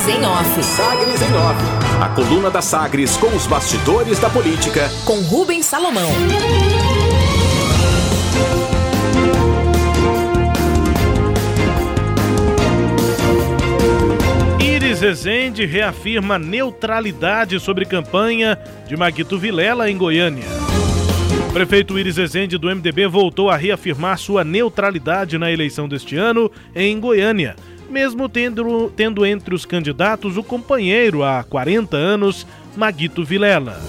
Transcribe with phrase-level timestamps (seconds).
[0.00, 0.62] Sagres em Off.
[0.62, 2.02] Sagres em Off.
[2.02, 4.90] A coluna da Sagres com os bastidores da política.
[5.04, 6.10] Com Rubens Salomão.
[14.58, 20.59] Iris Rezende reafirma neutralidade sobre campanha de Maguito Vilela em Goiânia.
[21.52, 26.98] Prefeito Iris Rezende do MDB voltou a reafirmar sua neutralidade na eleição deste ano em
[27.00, 27.56] Goiânia,
[27.90, 32.46] mesmo tendo, tendo entre os candidatos o companheiro há 40 anos,
[32.76, 33.80] Maguito Vilela.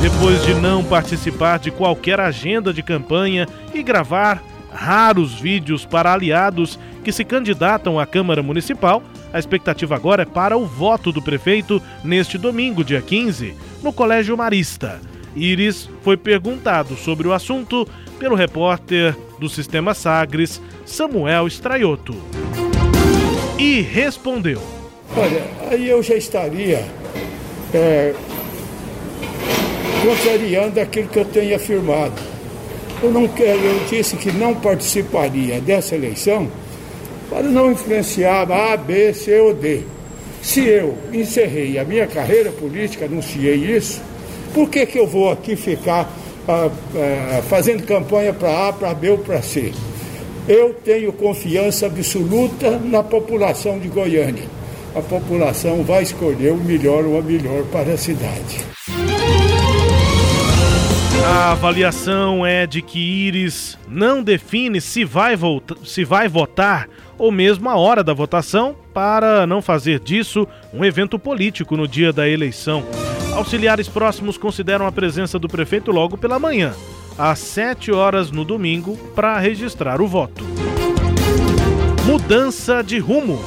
[0.00, 4.40] Depois de não participar de qualquer agenda de campanha e gravar
[4.72, 10.56] raros vídeos para aliados que se candidatam à Câmara Municipal, a expectativa agora é para
[10.56, 15.00] o voto do prefeito neste domingo, dia 15, no Colégio Marista.
[15.36, 17.86] Iris foi perguntado sobre o assunto
[18.18, 22.14] pelo repórter do Sistema Sagres, Samuel Straioto.
[23.58, 24.60] E respondeu:
[25.14, 26.84] Olha, aí eu já estaria
[27.74, 28.14] é,
[30.02, 32.14] contrariando aquilo que eu tenho afirmado.
[33.02, 36.50] Eu não quero, eu disse que não participaria dessa eleição
[37.28, 39.82] para não influenciar A, B, C ou D.
[40.42, 44.00] Se eu encerrei a minha carreira política, anunciei isso,
[44.56, 46.10] por que, que eu vou aqui ficar
[46.48, 49.70] ah, ah, fazendo campanha para A, para B ou para C?
[50.48, 54.44] Eu tenho confiança absoluta na população de Goiânia.
[54.94, 58.60] A população vai escolher o melhor ou a melhor para a cidade.
[61.26, 65.34] A avaliação é de que Iris não define se vai,
[65.84, 71.18] se vai votar ou mesmo a hora da votação para não fazer disso um evento
[71.18, 72.82] político no dia da eleição.
[73.36, 76.72] Auxiliares próximos consideram a presença do prefeito logo pela manhã,
[77.18, 80.42] às 7 horas no domingo, para registrar o voto.
[82.06, 83.38] Mudança de rumo.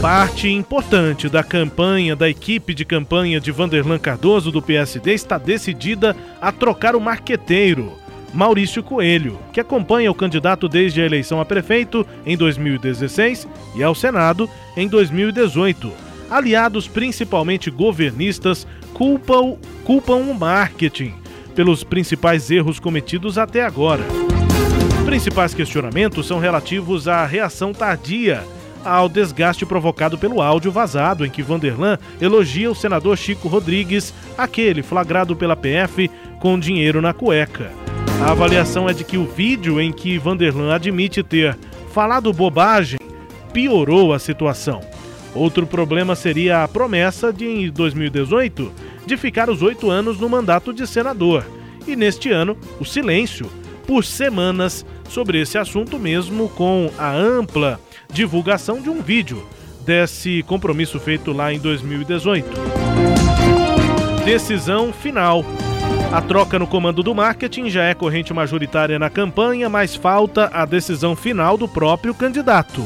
[0.00, 6.16] Parte importante da campanha da equipe de campanha de Vanderlan Cardoso do PSD está decidida
[6.40, 7.92] a trocar o marqueteiro.
[8.32, 13.46] Maurício Coelho, que acompanha o candidato desde a eleição a prefeito em 2016
[13.76, 16.11] e ao Senado em 2018.
[16.32, 21.12] Aliados principalmente governistas culpam, culpam o marketing
[21.54, 24.02] pelos principais erros cometidos até agora.
[25.04, 28.42] Principais questionamentos são relativos à reação tardia
[28.82, 34.82] ao desgaste provocado pelo áudio vazado em que Vanderlan elogia o senador Chico Rodrigues, aquele
[34.82, 36.10] flagrado pela PF
[36.40, 37.70] com dinheiro na cueca.
[38.26, 41.58] A avaliação é de que o vídeo em que Vanderlan admite ter
[41.92, 42.98] falado bobagem
[43.52, 44.80] piorou a situação.
[45.34, 48.72] Outro problema seria a promessa de, em 2018,
[49.06, 51.44] de ficar os oito anos no mandato de senador.
[51.86, 53.50] E neste ano, o silêncio
[53.86, 57.80] por semanas sobre esse assunto, mesmo com a ampla
[58.12, 59.44] divulgação de um vídeo
[59.84, 62.48] desse compromisso feito lá em 2018.
[64.24, 65.44] Decisão final.
[66.12, 70.64] A troca no comando do marketing já é corrente majoritária na campanha, mas falta a
[70.64, 72.82] decisão final do próprio candidato.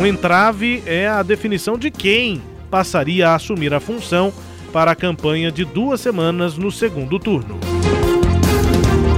[0.00, 4.32] O entrave é a definição de quem passaria a assumir a função
[4.72, 7.58] para a campanha de duas semanas no segundo turno.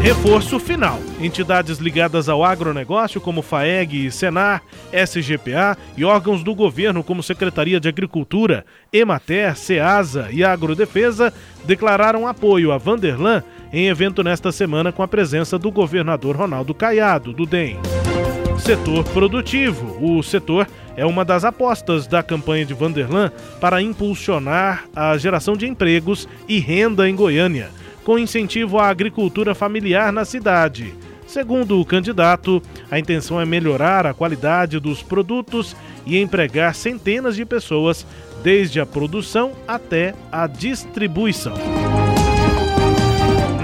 [0.02, 1.00] Reforço final.
[1.20, 7.88] Entidades ligadas ao agronegócio, como FAEG, Senar, SGPA e órgãos do governo, como Secretaria de
[7.88, 11.32] Agricultura, Emater, SEASA e Agrodefesa,
[11.64, 13.42] declararam apoio a Vanderlan
[13.72, 17.80] em evento nesta semana com a presença do governador Ronaldo Caiado, do DEM.
[18.58, 19.96] Setor produtivo.
[20.00, 23.30] O setor é uma das apostas da campanha de Vanderlan
[23.60, 27.70] para impulsionar a geração de empregos e renda em Goiânia
[28.06, 30.94] com incentivo à agricultura familiar na cidade.
[31.26, 35.74] Segundo o candidato, a intenção é melhorar a qualidade dos produtos
[36.06, 38.06] e empregar centenas de pessoas,
[38.44, 41.54] desde a produção até a distribuição.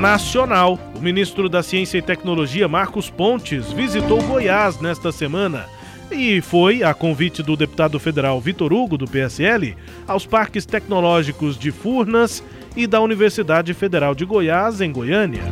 [0.02, 0.80] Nacional.
[0.96, 5.66] O ministro da Ciência e Tecnologia, Marcos Pontes, visitou Goiás nesta semana
[6.10, 9.76] e foi, a convite do deputado federal Vitor Hugo, do PSL,
[10.06, 12.42] aos parques tecnológicos de Furnas
[12.76, 15.44] e da Universidade Federal de Goiás, em Goiânia.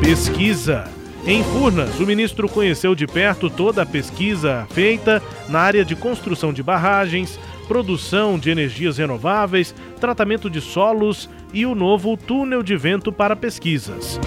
[0.00, 0.88] Pesquisa.
[1.24, 6.52] Em Furnas, o ministro conheceu de perto toda a pesquisa feita na área de construção
[6.52, 7.38] de barragens,
[7.70, 14.18] produção de energias renováveis, tratamento de solos e o novo túnel de vento para pesquisas.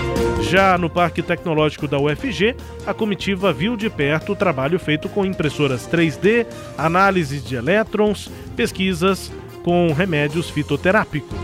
[0.43, 2.55] Já no Parque Tecnológico da UFG,
[2.87, 6.47] a comitiva viu de perto o trabalho feito com impressoras 3D,
[6.77, 9.29] análises de elétrons, pesquisas
[9.61, 11.37] com remédios fitoterápicos.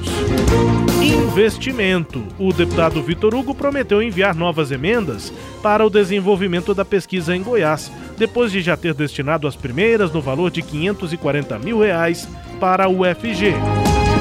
[1.03, 2.23] Investimento.
[2.37, 5.31] O deputado Vitor Hugo prometeu enviar novas emendas
[5.61, 10.21] para o desenvolvimento da pesquisa em Goiás, depois de já ter destinado as primeiras no
[10.21, 12.27] valor de 540 mil reais
[12.59, 13.53] para o UFG.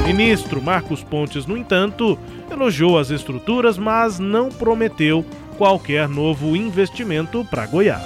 [0.07, 2.19] Ministro Marcos Pontes, no entanto,
[2.51, 5.25] elogiou as estruturas, mas não prometeu
[5.59, 8.03] qualquer novo investimento para Goiás.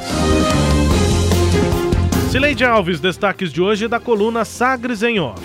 [2.30, 5.40] Sileide Alves, destaques de hoje da coluna Sagres em Off.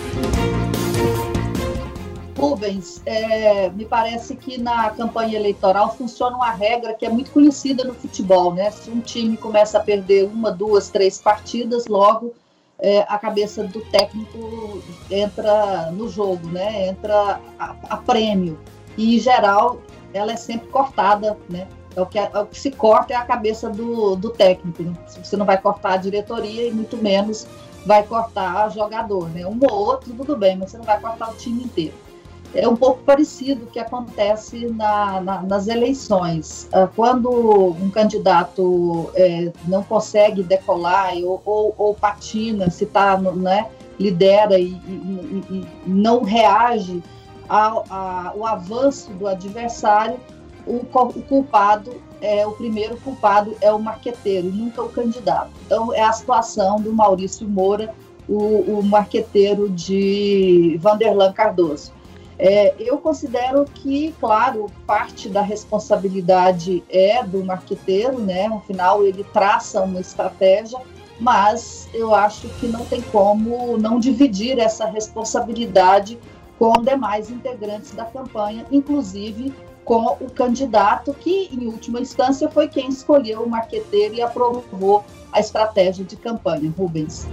[2.38, 7.82] Rubens, é, me parece que na campanha eleitoral funciona uma regra que é muito conhecida
[7.82, 8.70] no futebol, né?
[8.70, 12.32] Se um time começa a perder uma, duas, três partidas, logo
[12.78, 14.80] é, a cabeça do técnico
[15.10, 16.88] entra no jogo, né?
[16.88, 18.56] Entra a, a, prêmio.
[18.96, 19.80] E, em geral,
[20.14, 21.66] ela é sempre cortada, né?
[21.96, 24.84] É o que, é, o que se corta é a cabeça do, do técnico.
[24.84, 24.92] Né?
[25.08, 27.48] Você não vai cortar a diretoria e muito menos
[27.84, 29.44] vai cortar jogador, né?
[29.44, 32.07] Um ou outro, tudo bem, mas você não vai cortar o time inteiro
[32.54, 36.68] é um pouco parecido o que acontece na, na, nas eleições.
[36.72, 43.68] Ah, quando um candidato é, não consegue decolar ou, ou, ou patina, se está, né,
[43.98, 47.02] lidera e, e, e, não reage
[47.48, 50.18] ao, ao avanço do adversário,
[50.66, 55.50] o, o culpado é o primeiro culpado é o marqueteiro, nunca o candidato.
[55.66, 57.94] Então é a situação do Maurício Moura,
[58.28, 61.92] o, o marqueteiro de Vanderlan Cardoso.
[62.38, 68.46] É, eu considero que, claro, parte da responsabilidade é do marqueteiro, né?
[68.46, 70.78] Afinal, ele traça uma estratégia,
[71.18, 76.16] mas eu acho que não tem como não dividir essa responsabilidade
[76.58, 79.52] com demais integrantes da campanha, inclusive
[79.84, 85.02] com o candidato que, em última instância, foi quem escolheu o marqueteiro e aprovou
[85.32, 86.72] a estratégia de campanha.
[86.76, 87.26] Rubens.